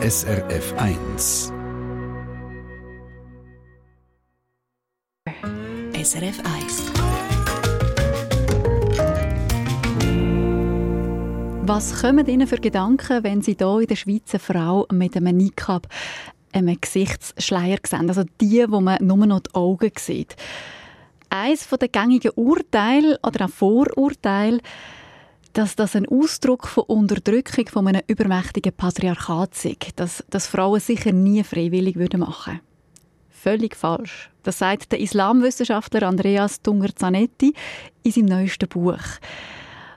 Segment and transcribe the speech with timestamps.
[0.00, 1.52] SRF 1.
[5.92, 6.92] SRF 1.
[11.62, 15.36] Was kommen Ihnen für Gedanken, wenn Sie hier in der Schweiz eine Frau mit einem
[15.36, 15.88] Niqab,
[16.52, 18.08] einem Gesichtsschleier sehen?
[18.08, 20.36] Also die, wo man nur noch die Augen sieht.
[21.28, 24.60] Eines der gängigen Urteile oder auch Vorurteile,
[25.52, 31.12] dass das ein Ausdruck von Unterdrückung von einem übermächtigen Patriarchat ist, dass, dass Frauen sicher
[31.12, 32.60] nie freiwillig machen würden.
[33.30, 34.30] Völlig falsch.
[34.42, 37.54] Das sagt der Islamwissenschaftler Andreas Dunger-Zanetti
[38.02, 38.98] in seinem neuesten Buch.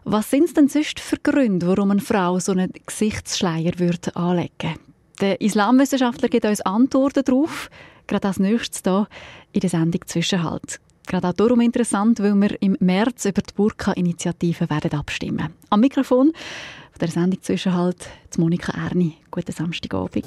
[0.03, 4.75] Was sind es denn sonst für Gründe, warum eine Frau so einen Gesichtsschleier würde anlegen?
[5.21, 7.69] Der Islamwissenschaftler gibt uns Antworten darauf,
[8.07, 9.07] gerade als nächstes hier
[9.51, 10.79] in der Sendung «Zwischenhalt».
[11.11, 15.49] Gerade auch darum interessant, weil wir im März über die Burka-Initiative werden abstimmen.
[15.69, 16.31] Am Mikrofon
[17.01, 18.07] der Sendung «Zwischenhalt»
[18.37, 19.17] Monika Erni.
[19.29, 20.25] Guten Samstagabend.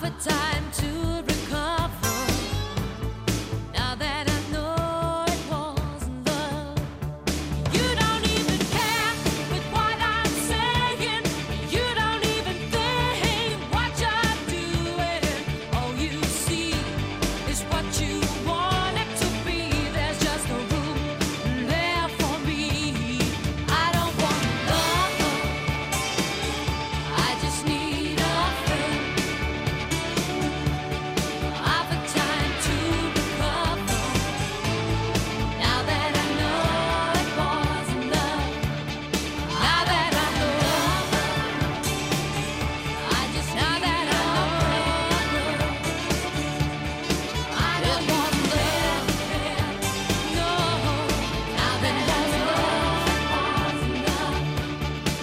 [0.00, 0.99] for time to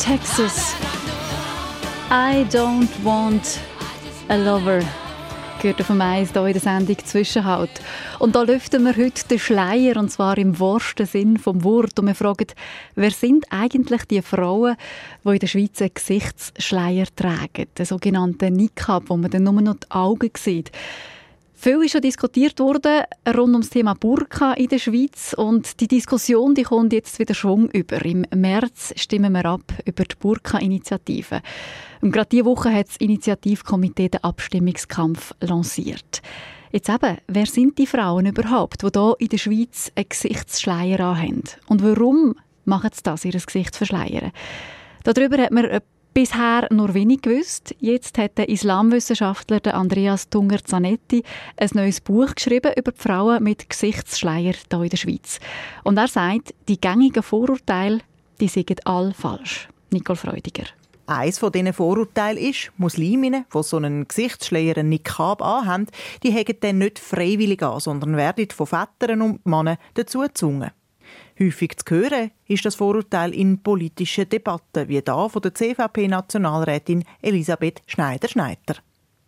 [0.07, 0.73] Texas.
[2.09, 3.59] I don't want
[4.29, 4.79] a lover.
[5.61, 7.81] Gehört auf dem Eis hier in der Sendung Zwischenhalt.
[8.17, 11.99] Und da lüften wir heute den Schleier, und zwar im wahrsten Sinn vom Wort.
[11.99, 12.47] Und wir fragen,
[12.95, 14.77] wer sind eigentlich die Frauen,
[15.25, 17.67] die in der Schweiz einen Gesichtsschleier tragen?
[17.77, 20.71] Den sogenannten Niqab, wo man dann nur noch die Augen sieht.
[21.59, 25.87] Viel ist schon diskutiert worden rund um das Thema Burka in der Schweiz und die
[25.87, 28.05] Diskussion die kommt jetzt wieder Schwung über.
[28.05, 31.41] Im März stimmen wir ab über die Burka-Initiative.
[32.01, 36.21] Und gerade diese Woche hat das Initiativkomitee den Abstimmungskampf lanciert.
[36.71, 41.41] Jetzt eben, wer sind die Frauen überhaupt, die hier in der Schweiz einen Gesichtsschleier haben?
[41.67, 44.31] Und warum machen sie das, ihr Gesicht verschleiern?
[45.03, 45.81] Darüber hat man
[46.17, 47.75] bisher nur wenig gewusst.
[47.79, 51.21] Jetzt hat der Islamwissenschaftler Andreas Tunger-Zanetti
[51.57, 55.39] ein neues Buch geschrieben über die Frauen mit Gesichtsschleier hier in der Schweiz.
[55.83, 57.99] Und er sagt, die gängigen Vorurteile,
[58.41, 59.69] die sind all falsch.
[59.91, 60.63] Nicole Freudiger.
[61.05, 65.85] Eines von diesen Vorurteilen ist, Musliminnen, die so einen Gesichtsschleier, einen Niqab anhaben,
[66.23, 70.71] die haben den nicht freiwillig an, sondern werden von Vätern und Männern dazu gezwungen.
[71.39, 77.81] Häufig zu hören ist das Vorurteil in politischen Debatten, wie da von der CVP-Nationalrätin Elisabeth
[77.85, 78.77] Schneider-Schneider.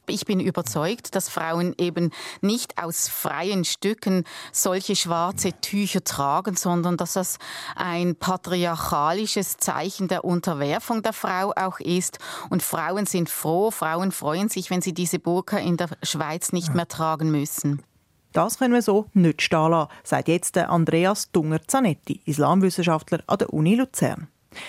[0.08, 2.10] Ich bin überzeugt, dass Frauen eben
[2.42, 7.38] nicht aus freien Stücken solche schwarze Tücher tragen, sondern dass das
[7.76, 12.18] ein patriarchalisches Zeichen der Unterwerfung der Frau auch ist.
[12.50, 16.74] Und Frauen sind froh, Frauen freuen sich, wenn sie diese Burka in der Schweiz nicht
[16.74, 17.84] mehr tragen müssen.
[18.32, 23.76] Das können wir so nicht stehen lassen, sagt jetzt Andreas Dunger-Zanetti, Islamwissenschaftler an der Uni
[23.76, 24.28] Luzern.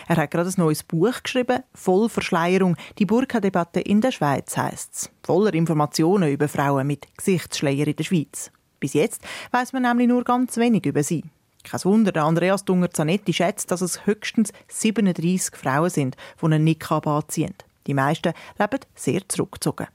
[0.08, 4.94] Er hat gerade ein neues Buch geschrieben, voll Verschleierung, die Burka-Debatte in der Schweiz heisst
[4.94, 5.10] es.
[5.22, 8.50] Voller Informationen über Frauen mit Gesichtsschleier in der Schweiz.
[8.78, 9.22] Bis jetzt
[9.52, 11.24] weiß man nämlich nur ganz wenig über sie.
[11.62, 17.06] Kein Wunder, der Andreas Dunger-Zanetti schätzt, dass es höchstens 37 Frauen sind, die einen Niqab
[17.06, 17.54] anziehen.
[17.86, 19.86] Die meisten leben sehr zurückgezogen.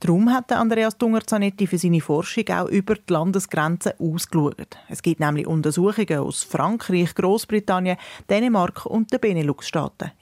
[0.00, 4.76] Darum hat Andreas Dunger-Zanetti für seine Forschung auch über die Landesgrenzen ausgeschaut.
[4.88, 7.98] Es gibt nämlich Untersuchungen aus Frankreich, Großbritannien,
[8.28, 10.12] Dänemark und den Benelux-Staaten.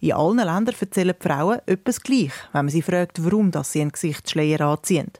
[0.00, 3.92] In allen Ländern erzählen die Frauen etwas gleich, wenn man sie fragt, warum sie einen
[3.92, 5.10] Gesichtsschleier anziehen.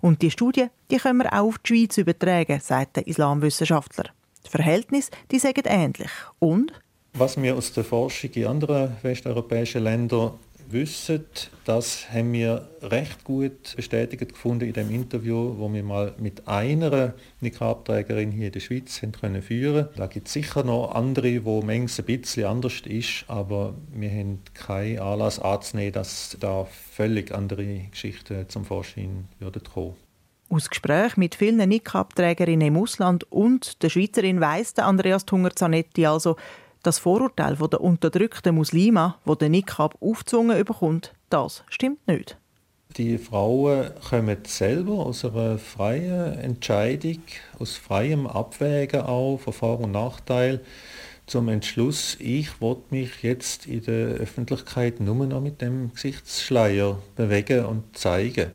[0.00, 4.10] Und die Studien die können wir auch auf die Schweiz übertragen, sagt der Islamwissenschaftler.
[4.44, 6.10] Die Verhältnisse die sagen ähnlich.
[6.38, 6.72] Und
[7.14, 10.32] was wir aus der Forschung in anderen westeuropäischen Ländern
[10.72, 11.24] wissen,
[11.64, 17.14] das haben wir recht gut bestätigt gefunden in dem Interview, wo wir mal mit einer
[17.40, 19.88] Niqab-Trägerin hier in der Schweiz haben können führen.
[19.96, 24.40] Da gibt es sicher noch andere, wo manches ein bisschen anders ist, aber wir haben
[24.54, 29.94] keinen Anlass anzunehmen, dass da völlig andere Geschichten zum Vorschein würden kommen.
[30.52, 36.36] Aus Gesprächen mit vielen Niqab-Trägerinnen im Ausland und der Schweizerin weiss Andreas Tunger-Zanetti also,
[36.82, 42.38] das Vorurteil der unterdrückten Muslime, wo der Niqab aufgezwungen bekommt, das stimmt nicht.
[42.96, 47.22] Die Frauen kommen selber aus einer freien Entscheidung,
[47.58, 50.60] aus freiem Abwägen auch von Vor- und Nachteil
[51.26, 57.64] zum Entschluss, ich will mich jetzt in der Öffentlichkeit nur noch mit dem Gesichtsschleier bewegen
[57.64, 58.52] und zeigen.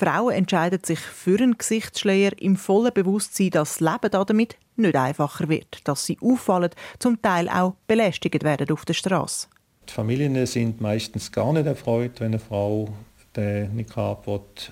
[0.00, 5.50] Frauen entscheiden sich für einen Gesichtsschleier im vollen Bewusstsein, dass das Leben damit nicht einfacher
[5.50, 9.48] wird, dass sie auffallen, zum Teil auch belästigt werden auf der Straße.
[9.86, 12.88] Die Familien sind meistens gar nicht erfreut, wenn eine Frau
[13.36, 14.26] den Niqab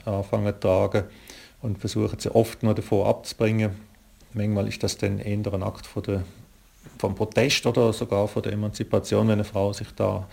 [0.06, 1.04] anfangen zu tragen
[1.60, 3.72] und versuchen sie oft nur davon abzubringen.
[4.32, 6.24] Manchmal ist das dann eher ein Akt von der,
[6.98, 10.26] vom Protest oder sogar von der Emanzipation, wenn eine Frau sich da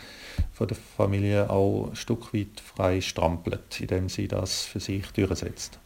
[0.52, 5.80] von der Familie auch ein Stück weit frei strampelt, indem sie das für sich durchsetzt.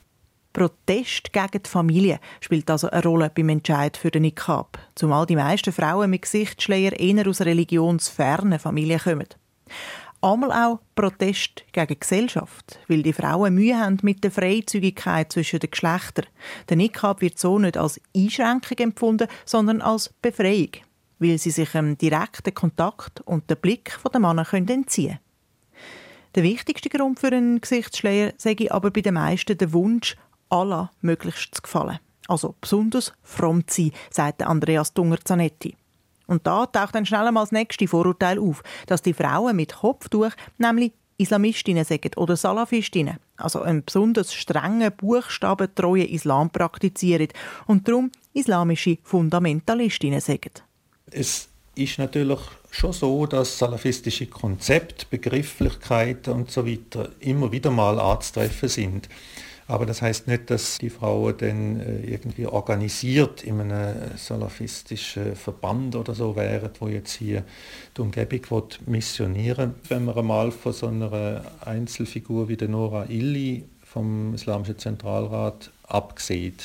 [0.54, 5.36] Protest gegen die Familie spielt also eine Rolle beim Entscheid für den Niqab, zumal die
[5.36, 9.28] meisten Frauen mit Gesichtsschleier eher aus religionsfernen Familien kommen.
[10.21, 15.59] Einmal auch Protest gegen die Gesellschaft, weil die Frauen Mühe haben mit der Freizügigkeit zwischen
[15.59, 16.25] den Geschlechtern.
[16.67, 20.71] Der Niqab wird so nicht als Einschränkung empfunden, sondern als Befreiung,
[21.19, 25.19] weil sie sich dem direkten Kontakt und den Blick der Männer entziehen können.
[26.35, 30.17] Der wichtigste Grund für einen Gesichtsschleier sage aber bei den meisten der Wunsch,
[30.49, 31.99] Allah möglichst zu gefallen.
[32.27, 35.75] Also besonders fromm zu sein, sagt Andreas Dunger-Zanetti.
[36.29, 40.31] Und da taucht dann schnell einmal das nächste Vorurteil auf, dass die Frauen mit Kopftuch
[40.59, 47.29] nämlich Islamistinnen sagen oder Salafistinnen, also einen besonders strengen, buchstabentreuen Islam praktizieren
[47.65, 50.51] und darum islamische Fundamentalistinnen sagen.
[51.12, 56.63] Es ist natürlich schon so, dass salafistische Konzepte, Begrifflichkeiten und so
[57.19, 59.09] immer wieder mal anzutreffen sind.
[59.69, 65.95] Aber das heißt nicht, dass die Frauen dann äh, irgendwie organisiert in einem salafistischen Verband
[65.95, 67.43] oder so wären, wo jetzt hier
[67.95, 74.33] die Umgebung missionieren Wenn man einmal von so einer Einzelfigur wie der Nora Illy vom
[74.33, 76.55] Islamischen Zentralrat abgesehen,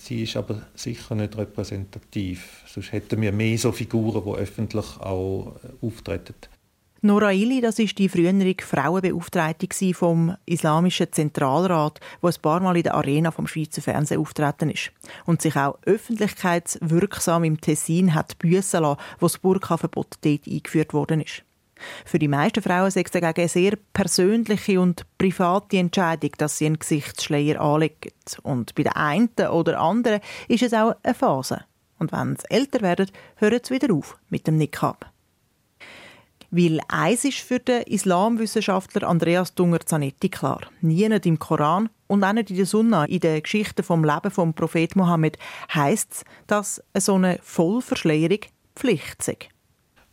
[0.00, 2.62] Sie ist aber sicher nicht repräsentativ.
[2.66, 6.34] Sonst hätten wir mehr so Figuren, die öffentlich auch äh, auftreten.
[7.00, 12.82] Nora Ili, das ist die frühere Frauenbeauftragte vom Islamischen Zentralrat, wo ein paar Mal in
[12.82, 14.90] der Arena vom Schweizer Fernsehen auftreten ist
[15.24, 21.20] und sich auch öffentlichkeitswirksam im Tessin hat büssen lassen, wo das Burka-Verbot dort eingeführt worden
[21.20, 21.44] ist.
[22.04, 26.66] Für die meisten Frauen ist es dagegen eine sehr persönliche und private Entscheidung, dass sie
[26.66, 28.10] einen Gesichtsschleier anlegen.
[28.42, 31.64] Und bei der einen oder anderen ist es auch eine Phase.
[32.00, 35.12] Und wenn sie älter werden, hören sie wieder auf mit dem Niqab.
[36.50, 40.60] Weil eins ist für den Islamwissenschaftler Andreas Dunger-Zanetti klar.
[40.80, 44.30] Nie nicht im Koran und auch nicht in der Sunna, in den Geschichten vom Leben
[44.30, 45.38] vom Prophet Mohammed,
[45.74, 48.40] heisst es, dass so eine Vollverschleierung
[48.74, 49.36] Pflicht sei.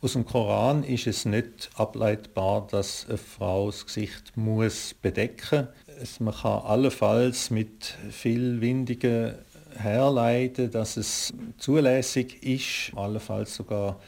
[0.02, 6.20] Aus dem Koran ist es nicht ableitbar, dass eine Frau das Gesicht muss bedecken muss.
[6.20, 9.36] Man kann allenfalls mit viel Windigen
[9.74, 13.98] herleiten, dass es zulässig ist, allenfalls sogar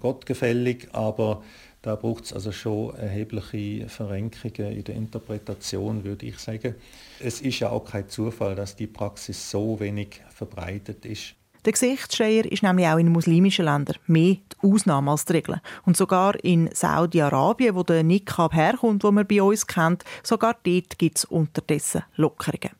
[0.00, 1.42] gottgefällig, aber
[1.82, 6.74] da braucht es also schon erhebliche Verrenkungen in der Interpretation, würde ich sagen.
[7.20, 11.34] Es ist ja auch kein Zufall, dass die Praxis so wenig verbreitet ist.
[11.64, 15.60] Der Gesichtsschleier ist nämlich auch in muslimischen Ländern mehr die Ausnahme als die Regel.
[15.84, 20.96] Und sogar in Saudi-Arabien, wo der Niqab herkommt, wo man bei uns kennt, sogar dort
[20.98, 22.70] gibt es unterdessen Lockerungen.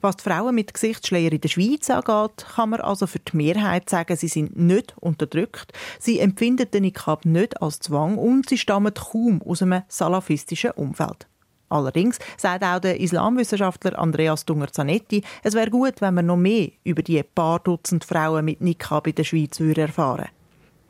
[0.00, 3.88] Was die Frauen mit Gesichtsschleier in der Schweiz angeht, kann man also für die Mehrheit
[3.90, 8.94] sagen, sie sind nicht unterdrückt, sie empfinden den Niqab nicht als Zwang und sie stammen
[8.94, 11.26] kaum aus einem salafistischen Umfeld.
[11.68, 17.02] Allerdings sagt auch der Islamwissenschaftler Andreas Dunger-Zanetti, es wäre gut, wenn man noch mehr über
[17.02, 20.28] die paar Dutzend Frauen mit Niqab in der Schweiz erfahren.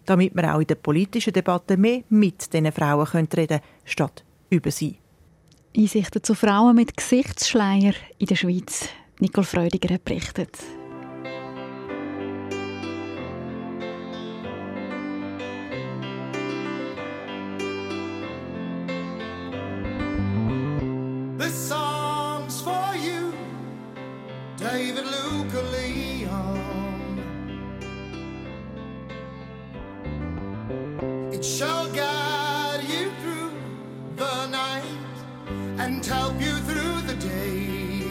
[0.07, 4.71] Damit man auch in der politischen Debatte mehr mit diesen Frauen reden können, statt über
[4.71, 4.99] sie.
[5.77, 8.89] Einsichten zu Frauen mit Gesichtsschleier in der Schweiz.
[9.21, 10.57] Nicole Freudiger hat berichtet.
[31.31, 32.18] It shall guide
[35.99, 38.05] and help you through the day.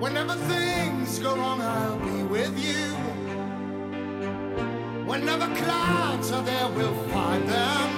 [0.00, 2.86] Whenever things go wrong, I'll be with you.
[5.06, 7.95] Whenever clouds are there, we'll find them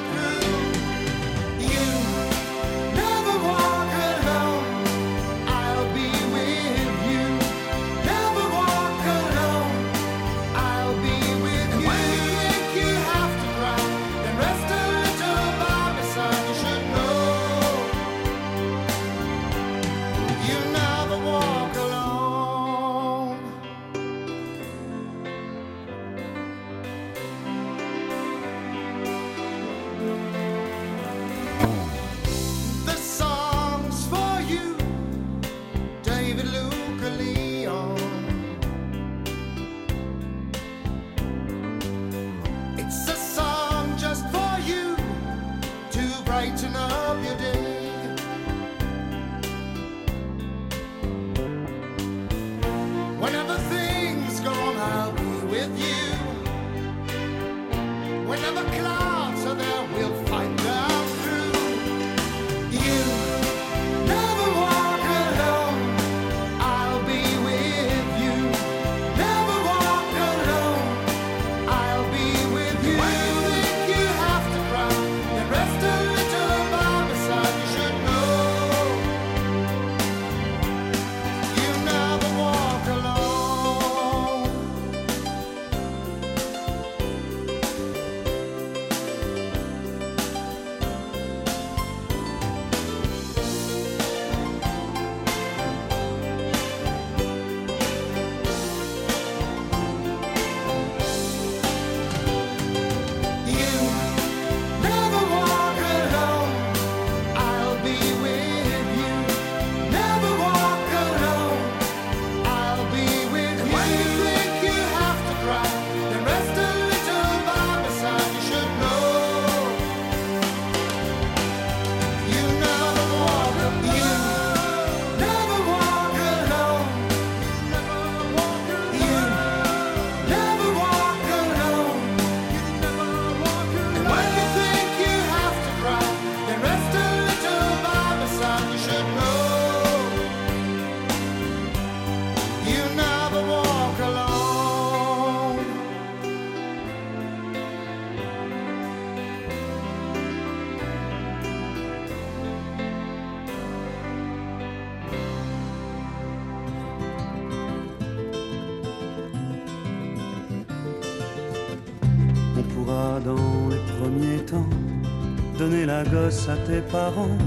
[166.28, 167.38] à tes parents,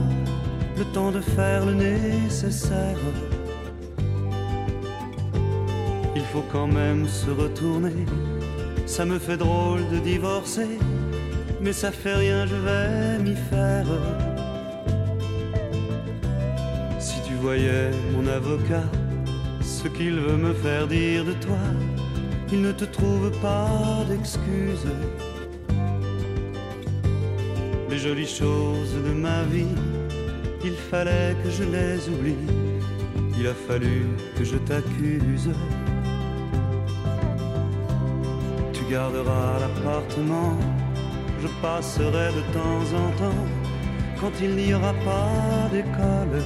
[0.75, 2.97] le temps de faire le nécessaire.
[6.15, 8.05] Il faut quand même se retourner,
[8.87, 10.79] ça me fait drôle de divorcer,
[11.61, 13.85] mais ça fait rien, je vais m'y faire.
[16.97, 18.89] Si tu voyais mon avocat,
[19.61, 21.63] ce qu'il veut me faire dire de toi,
[22.51, 24.87] il ne te trouve pas d'excuses.
[27.91, 29.75] Les jolies choses de ma vie,
[30.63, 32.37] il fallait que je les oublie.
[33.37, 34.07] Il a fallu
[34.37, 35.51] que je t'accuse.
[38.71, 40.57] Tu garderas l'appartement,
[41.41, 43.45] je passerai de temps en temps
[44.21, 46.45] quand il n'y aura pas d'école.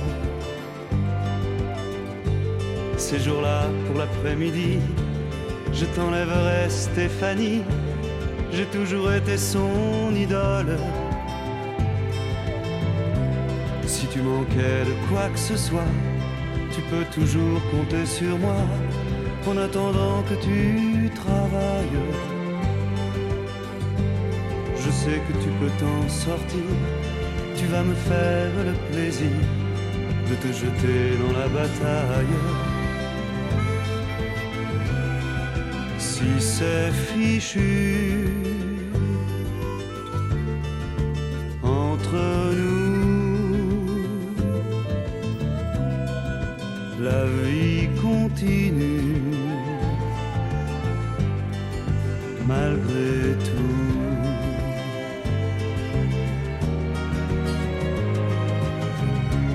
[2.98, 4.80] Ces jours-là, pour l'après-midi,
[5.72, 7.62] je t'enlèverai Stéphanie,
[8.52, 10.76] j'ai toujours été son idole.
[13.88, 15.92] Si tu manquais de quoi que ce soit,
[16.74, 18.58] tu peux toujours compter sur moi
[19.48, 22.02] en attendant que tu travailles.
[24.78, 26.68] Je sais que tu peux t'en sortir,
[27.56, 29.38] tu vas me faire le plaisir
[30.30, 32.38] de te jeter dans la bataille.
[36.16, 38.55] si c'est fichu
[52.48, 53.82] malgré tout.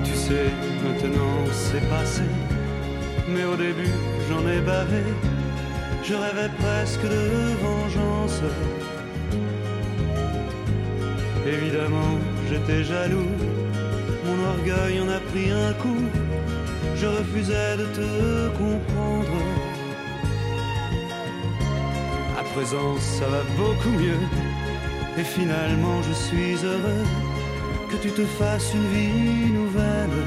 [0.03, 0.49] Tu sais,
[0.83, 2.23] maintenant c'est passé,
[3.33, 3.93] mais au début
[4.29, 5.03] j'en ai bavé
[6.03, 8.41] je rêvais presque de vengeance.
[11.45, 12.13] Évidemment,
[12.49, 13.31] j'étais jaloux,
[14.25, 16.03] mon orgueil en a pris un coup,
[17.01, 18.09] je refusais de te
[18.61, 19.37] comprendre.
[22.39, 24.23] À présent, ça va beaucoup mieux,
[25.17, 27.05] et finalement, je suis heureux
[27.89, 30.19] que tu te fasses une vie nouvelle.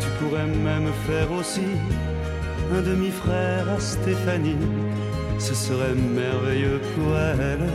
[0.00, 1.68] Tu pourrais même faire aussi
[2.76, 4.64] un demi-frère à Stéphanie,
[5.38, 7.68] ce serait merveilleux pour elle.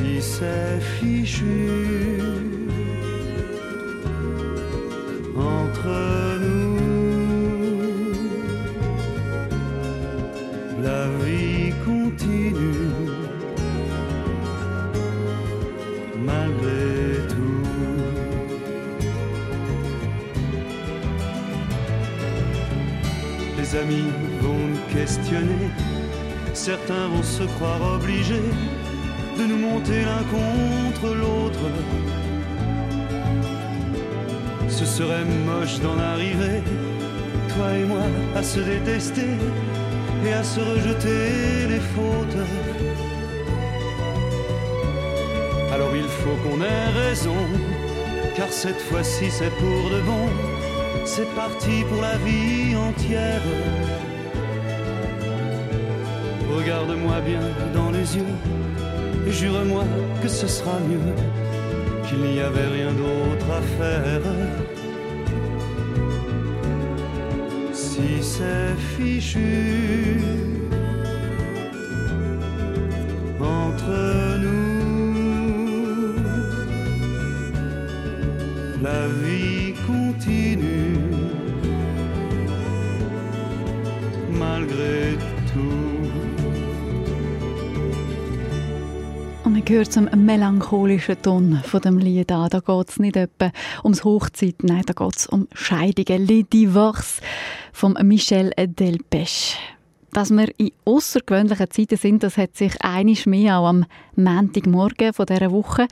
[0.00, 2.22] Si c'est fichu.
[5.36, 6.78] Entre nous,
[10.82, 13.10] la vie continue
[16.24, 17.00] malgré
[23.76, 24.10] amis
[24.40, 25.70] vont nous questionner,
[26.54, 28.50] certains vont se croire obligés
[29.40, 31.66] de nous monter l'un contre l'autre.
[34.68, 36.62] Ce serait moche d'en arriver,
[37.48, 39.30] toi et moi, à se détester
[40.26, 42.42] et à se rejeter les fautes.
[45.72, 47.40] Alors il faut qu'on ait raison,
[48.36, 50.26] car cette fois-ci c'est pour de bon
[51.04, 53.42] c'est parti pour la vie entière.
[56.56, 57.40] Regarde-moi bien
[57.74, 58.34] dans les yeux
[59.32, 59.84] jure-moi
[60.22, 61.14] que ce sera mieux,
[62.06, 64.22] qu'il n'y avait rien d'autre à faire.
[67.72, 70.20] Si c'est fichu
[73.40, 74.19] entre
[89.70, 92.50] Und man hört zum melancholischen Ton von dem Lied an.
[92.50, 93.52] Da geht es nicht etwa
[93.84, 96.26] ums Hochzeit, nein, da geht es um Scheidungen.
[96.26, 97.20] Le Divorce
[97.72, 99.56] von Michel Delpech
[100.12, 105.24] dass wir in außergewöhnlichen Zeiten sind, das hat sich einisch mehr auch am Montagmorgen von
[105.24, 105.86] dieser Woche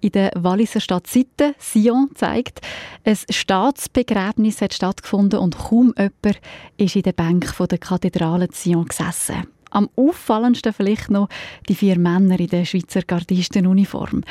[0.00, 2.62] in der Walliser Stadt Sitten, Sion, zeigt.
[3.04, 6.40] Ein Staatsbegräbnis hat stattgefunden und kaum jemand
[6.78, 9.46] ist in der Bank der Kathedrale Sion gesessen.
[9.70, 11.28] Am auffallendsten vielleicht noch
[11.68, 14.22] die vier Männer in der Schweizer Gardistenuniform.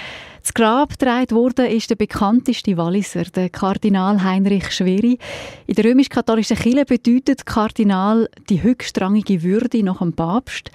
[0.41, 5.17] Das Grab getragen wurde ist der bekannteste Walliser, der Kardinal Heinrich Schweri.
[5.65, 10.71] In der römisch-katholischen Kirche bedeutet Kardinal die höchstrangige Würde nach dem Papst.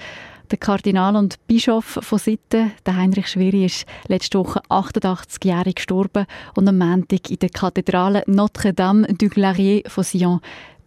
[0.53, 6.69] Der Kardinal und Bischof von Sitten, der Heinrich Schweri, ist letzte Woche 88-jährig gestorben und
[6.69, 10.41] am Montag in der Kathedrale Notre-Dame du Clarier von Sion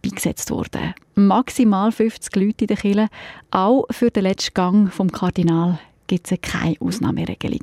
[0.08, 0.94] beigesetzt worden.
[1.14, 3.08] Maximal 50 Leute in der Kirche.
[3.50, 7.62] Auch für den letzten Gang vom Kardinal gibt es keine Ausnahmeregelung.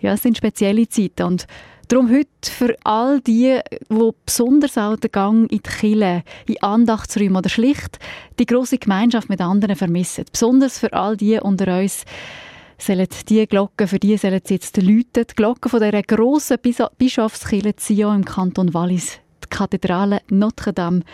[0.00, 1.46] Ja, es sind spezielle Zeiten und
[1.88, 7.38] Darum heute für all die, die besonders auch den Gang in die Kirche, in Andachtsräume
[7.38, 8.00] oder schlicht
[8.40, 10.24] die große Gemeinschaft mit anderen vermissen.
[10.32, 12.04] Besonders für all die unter uns,
[12.76, 15.26] sollen die Glocken, für die sollen sie jetzt läuten.
[15.30, 16.58] Die Glocken von dieser grossen
[16.98, 19.20] Bischofskirche Zion im Kanton Wallis.
[19.44, 21.06] Die Kathedrale Notre-Dame de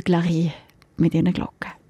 [0.00, 0.52] Glarie
[0.96, 1.81] mit ihren Glocken.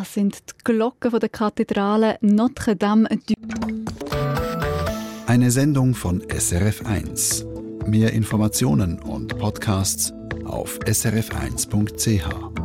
[0.00, 3.34] Das sind die Glocken der Kathedrale Notre Dame du
[5.26, 7.44] Eine Sendung von SRF1.
[7.86, 10.14] Mehr Informationen und Podcasts
[10.46, 12.59] auf srf1.ch.